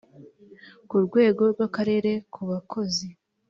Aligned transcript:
ku 0.87 0.95
rwego 1.05 1.41
rw 1.51 1.59
akarere 1.67 2.11
ku 2.33 2.41
bakozi 2.49 3.07